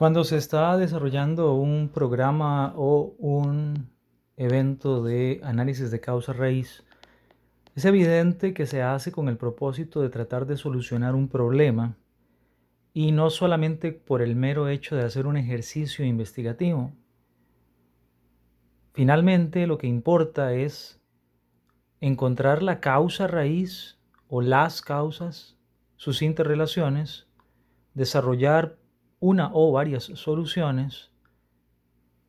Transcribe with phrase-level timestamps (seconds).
[0.00, 3.90] Cuando se está desarrollando un programa o un
[4.38, 6.82] evento de análisis de causa raíz,
[7.74, 11.98] es evidente que se hace con el propósito de tratar de solucionar un problema
[12.94, 16.92] y no solamente por el mero hecho de hacer un ejercicio investigativo.
[18.94, 20.98] Finalmente, lo que importa es
[22.00, 25.58] encontrar la causa raíz o las causas,
[25.96, 27.26] sus interrelaciones,
[27.92, 28.79] desarrollar
[29.20, 31.10] una o varias soluciones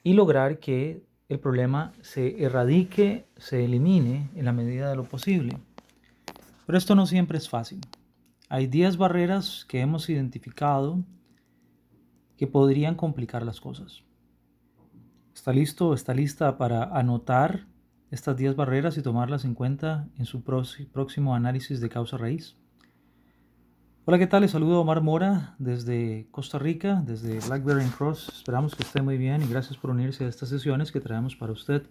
[0.03, 5.58] y lograr que el problema se erradique, se elimine en la medida de lo posible.
[6.66, 7.80] Pero esto no siempre es fácil.
[8.50, 11.00] Hay 10 barreras que hemos identificado
[12.36, 14.03] que podrían complicar las cosas.
[15.33, 15.94] ¿Está listo?
[15.94, 17.66] ¿Está lista para anotar
[18.09, 22.58] estas 10 barreras y tomarlas en cuenta en su próximo análisis de causa raíz?
[24.04, 24.42] Hola, ¿qué tal?
[24.42, 28.30] Les saludo Omar Mora desde Costa Rica, desde Blackberry Cross.
[28.34, 31.52] Esperamos que esté muy bien y gracias por unirse a estas sesiones que traemos para
[31.52, 31.84] usted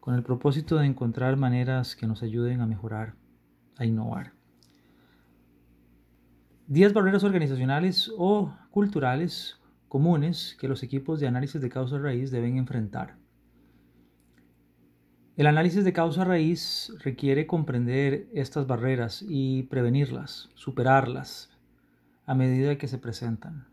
[0.00, 3.16] con el propósito de encontrar maneras que nos ayuden a mejorar,
[3.76, 4.32] a innovar.
[6.68, 12.56] 10 barreras organizacionales o culturales comunes que los equipos de análisis de causa raíz deben
[12.56, 13.19] enfrentar.
[15.40, 21.48] El análisis de causa raíz requiere comprender estas barreras y prevenirlas, superarlas
[22.26, 23.66] a medida que se presentan.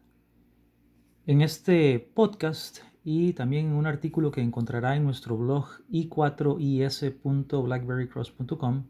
[1.26, 8.84] En este podcast y también en un artículo que encontrará en nuestro blog i4is.blackberrycross.com,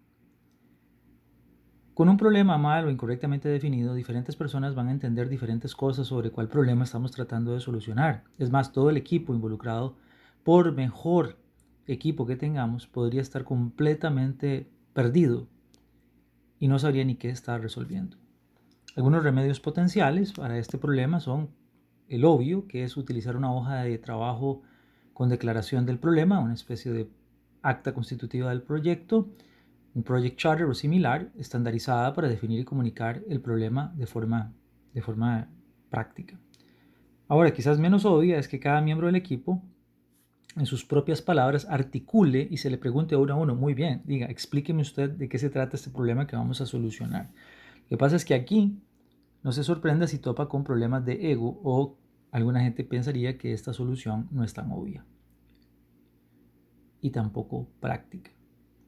[1.95, 6.31] Con un problema mal o incorrectamente definido, diferentes personas van a entender diferentes cosas sobre
[6.31, 8.25] cuál problema estamos tratando de solucionar.
[8.37, 9.95] Es más, todo el equipo involucrado,
[10.43, 11.37] por mejor
[11.87, 15.49] equipo que tengamos, podría estar completamente perdido
[16.59, 18.17] y no sabría ni qué estar resolviendo.
[18.97, 21.51] Algunos remedios potenciales para este problema son
[22.09, 24.63] el obvio, que es utilizar una hoja de trabajo
[25.13, 27.09] con declaración del problema, una especie de
[27.63, 29.29] acta constitutiva del proyecto,
[29.95, 34.53] un project charter o similar, estandarizada para definir y comunicar el problema de forma,
[34.93, 35.49] de forma
[35.89, 36.39] práctica.
[37.29, 39.63] Ahora, quizás menos obvia es que cada miembro del equipo
[40.57, 44.27] en sus propias palabras, articule y se le pregunte uno a uno, muy bien, diga,
[44.27, 47.31] explíqueme usted de qué se trata este problema que vamos a solucionar.
[47.85, 48.79] Lo que pasa es que aquí
[49.43, 51.99] no se sorprenda si topa con problemas de ego o
[52.31, 55.05] alguna gente pensaría que esta solución no es tan obvia
[57.01, 58.31] y tampoco práctica.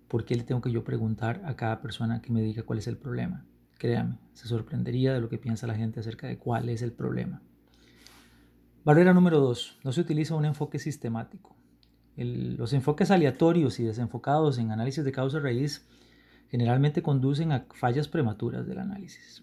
[0.09, 2.87] ¿Por qué le tengo que yo preguntar a cada persona que me diga cuál es
[2.87, 3.44] el problema?
[3.76, 7.43] Créame, se sorprendería de lo que piensa la gente acerca de cuál es el problema.
[8.86, 11.56] Barrera número dos, no se utiliza un enfoque sistemático.
[12.16, 15.88] los enfoques aleatorios y desenfocados en análisis de causa raíz
[16.50, 19.42] generalmente conducen a fallas prematuras del análisis.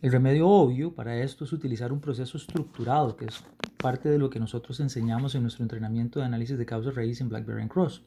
[0.00, 3.44] El remedio obvio para esto es utilizar un proceso estructurado, que es
[3.76, 7.28] parte de lo que nosotros enseñamos en nuestro entrenamiento de análisis de causa raíz en
[7.28, 8.02] BlackBerry Cross.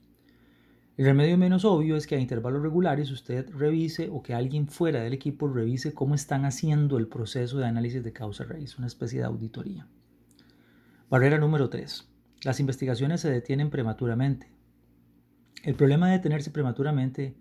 [0.97, 5.01] El remedio menos obvio es que a intervalos regulares usted revise o que alguien fuera
[5.01, 9.19] del equipo revise cómo están haciendo el proceso de análisis de causa raíz, una especie
[9.19, 9.87] de auditoría.
[11.09, 12.07] Barrera número 3.
[12.43, 14.49] Las investigaciones se detienen prematuramente.
[15.63, 17.35] El problema de detenerse prematuramente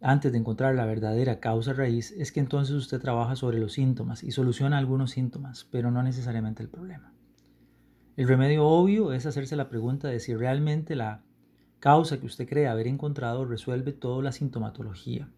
[0.00, 4.24] antes de encontrar la verdadera causa raíz es que entonces usted trabaja sobre los síntomas
[4.24, 7.12] y soluciona algunos síntomas, pero no necesariamente el problema.
[8.16, 11.22] El remedio obvio es hacerse la pregunta de si realmente la
[11.80, 15.28] causa que usted cree haber encontrado resuelve toda la sintomatología.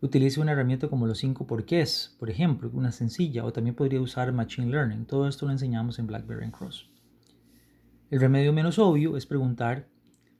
[0.00, 4.32] Utilice una herramienta como los 5 porqués, por ejemplo, una sencilla, o también podría usar
[4.32, 5.06] Machine Learning.
[5.06, 6.88] Todo esto lo enseñamos en BlackBerry Cross.
[8.10, 9.88] El remedio menos obvio es preguntar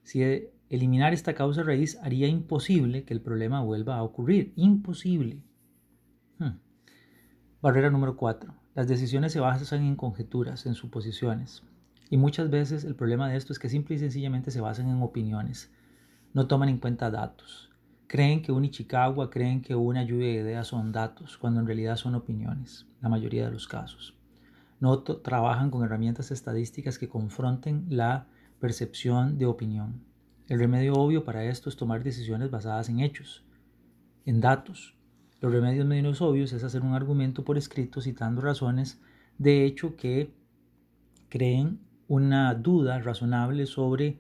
[0.05, 0.23] si
[0.71, 4.53] eliminar esta causa raíz haría imposible que el problema vuelva a ocurrir.
[4.55, 5.43] Imposible.
[6.39, 6.59] Hmm.
[7.61, 8.55] Barrera número 4.
[8.75, 11.65] Las decisiones se basan en conjeturas, en suposiciones.
[12.11, 15.03] Y muchas veces el problema de esto es que simple y sencillamente se basan en
[15.03, 15.71] opiniones.
[16.33, 17.71] No toman en cuenta datos.
[18.07, 21.97] Creen que un Ichikawa, creen que una lluvia de ideas son datos, cuando en realidad
[21.97, 24.17] son opiniones, la mayoría de los casos.
[24.81, 28.27] No trabajan con herramientas estadísticas que confronten la
[28.61, 30.03] percepción de opinión.
[30.47, 33.45] El remedio obvio para esto es tomar decisiones basadas en hechos,
[34.25, 34.95] en datos,
[35.41, 39.01] los remedios menos obvios es hacer un argumento por escrito citando razones
[39.39, 40.35] de hecho que
[41.29, 41.79] creen
[42.09, 44.19] una duda razonable sobre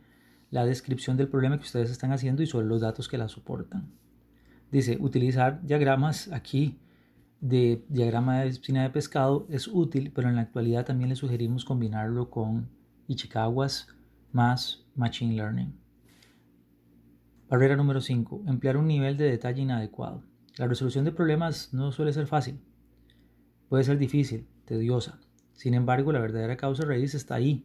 [0.50, 3.90] la descripción del problema que ustedes están haciendo y sobre los datos que la soportan.
[4.70, 6.78] Dice, utilizar diagramas aquí
[7.40, 11.64] de diagrama de piscina de pescado es útil, pero en la actualidad también le sugerimos
[11.64, 12.68] combinarlo con
[13.06, 13.88] Ichikawas
[14.32, 15.74] más Machine Learning.
[17.48, 18.42] Barrera número 5.
[18.46, 20.22] Emplear un nivel de detalle inadecuado.
[20.58, 22.60] La resolución de problemas no suele ser fácil.
[23.68, 25.18] Puede ser difícil, tediosa.
[25.52, 27.64] Sin embargo, la verdadera causa raíz está ahí,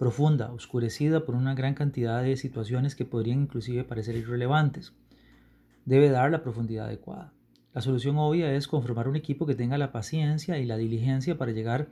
[0.00, 4.94] profunda, oscurecida por una gran cantidad de situaciones que podrían inclusive parecer irrelevantes.
[5.84, 7.34] Debe dar la profundidad adecuada.
[7.74, 11.52] La solución obvia es conformar un equipo que tenga la paciencia y la diligencia para
[11.52, 11.88] llegar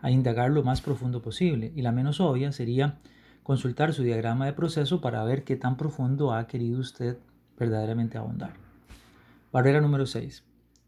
[0.00, 1.72] a indagar lo más profundo posible.
[1.76, 2.98] Y la menos obvia sería
[3.44, 7.16] consultar su diagrama de proceso para ver qué tan profundo ha querido usted
[7.56, 8.54] verdaderamente ahondar.
[9.52, 10.42] Barrera número 6.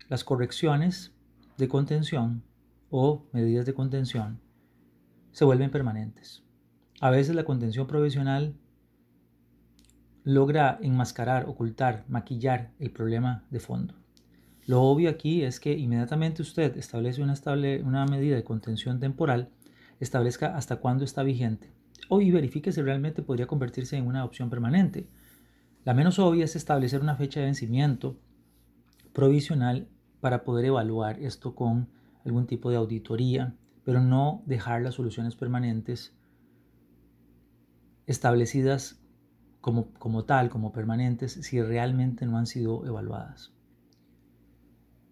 [0.09, 1.13] Las correcciones
[1.57, 2.43] de contención
[2.91, 4.41] o medidas de contención
[5.31, 6.44] se vuelven permanentes.
[7.05, 8.55] A veces la contención provisional
[10.23, 13.93] logra enmascarar, ocultar, maquillar el problema de fondo.
[14.65, 19.51] Lo obvio aquí es que inmediatamente usted establece una, medida de contención temporal,
[20.01, 21.71] establezca hasta cuándo está vigente
[22.09, 25.07] o y verifique si realmente podría convertirse en una opción permanente.
[25.85, 28.17] La menos obvia es establecer una fecha de vencimiento
[29.13, 29.89] provisional
[30.23, 31.87] para poder evaluar esto con
[32.25, 33.55] algún tipo de auditoría,
[33.85, 36.15] pero no dejar las soluciones permanentes
[38.07, 39.01] establecidas
[39.61, 43.53] como, como tal, como permanentes, si realmente no han sido evaluadas.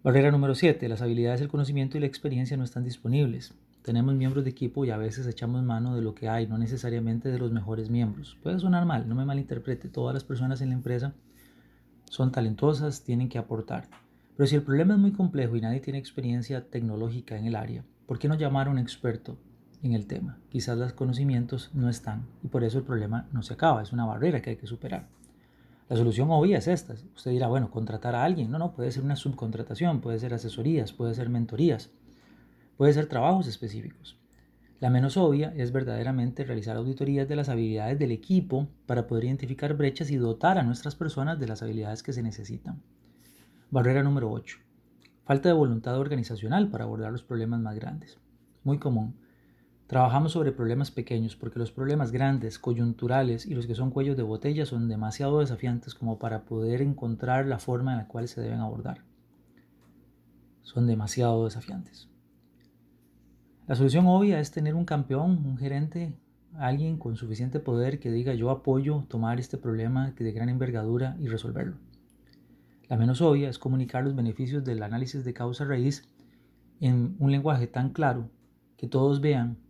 [0.03, 0.87] Barrera número 7.
[0.89, 3.53] Las habilidades, el conocimiento y la experiencia no están disponibles.
[3.83, 7.29] Tenemos miembros de equipo y a veces echamos mano de lo que hay, no necesariamente
[7.29, 8.37] de los mejores miembros.
[8.43, 9.89] Puede sonar mal, no me malinterprete.
[9.89, 11.13] Todas las personas en la empresa
[12.09, 13.87] son talentosas, tienen que aportar.
[14.35, 17.83] Pero si el problema es muy complejo y nadie tiene experiencia tecnológica en el área,
[18.05, 19.37] ¿por qué no llamar a un experto
[19.83, 20.39] en el tema?
[20.49, 24.05] Quizás los conocimientos no están y por eso el problema no se acaba, es una
[24.05, 25.07] barrera que hay que superar.
[25.89, 26.95] La solución obvia es esta.
[27.15, 28.49] Usted dirá, bueno, contratar a alguien.
[28.49, 31.91] No, no, puede ser una subcontratación, puede ser asesorías, puede ser mentorías,
[32.77, 34.17] puede ser trabajos específicos.
[34.79, 39.75] La menos obvia es verdaderamente realizar auditorías de las habilidades del equipo para poder identificar
[39.75, 42.81] brechas y dotar a nuestras personas de las habilidades que se necesitan.
[43.69, 44.57] Barrera número 8.
[45.25, 48.17] Falta de voluntad organizacional para abordar los problemas más grandes.
[48.63, 49.15] Muy común.
[49.93, 54.23] Trabajamos sobre problemas pequeños porque los problemas grandes, coyunturales y los que son cuellos de
[54.23, 58.59] botella son demasiado desafiantes como para poder encontrar la forma en la cual se deben
[58.59, 59.03] abordar.
[60.63, 62.09] Son demasiado desafiantes.
[63.67, 66.17] La solución obvia es tener un campeón, un gerente,
[66.55, 71.27] alguien con suficiente poder que diga yo apoyo tomar este problema de gran envergadura y
[71.27, 71.75] resolverlo.
[72.89, 76.09] La menos obvia es comunicar los beneficios del análisis de causa raíz
[76.79, 78.31] en un lenguaje tan claro
[78.75, 79.61] que todos vean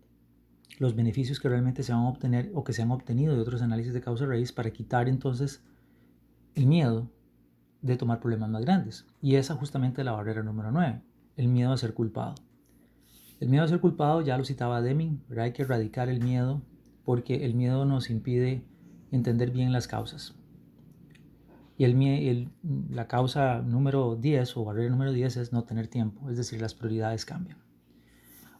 [0.79, 3.61] los beneficios que realmente se van a obtener o que se han obtenido de otros
[3.61, 5.63] análisis de causa raíz para quitar entonces
[6.55, 7.09] el miedo
[7.81, 9.05] de tomar problemas más grandes.
[9.21, 11.01] Y esa justamente la barrera número 9,
[11.37, 12.35] el miedo a ser culpado.
[13.39, 16.61] El miedo a ser culpado, ya lo citaba Deming, hay que erradicar el miedo
[17.03, 18.63] porque el miedo nos impide
[19.11, 20.35] entender bien las causas.
[21.77, 22.49] Y el,
[22.89, 26.73] la causa número 10 o barrera número 10 es no tener tiempo, es decir, las
[26.73, 27.57] prioridades cambian.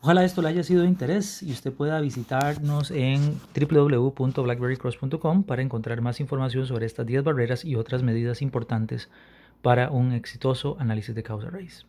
[0.04, 6.02] Ojalá esto le haya sido de interés y usted pueda visitarnos en www.blackberrycross.com para encontrar
[6.02, 9.10] más información sobre estas 10 barreras y otras medidas importantes
[9.62, 11.86] para un exitoso análisis de causa raíz.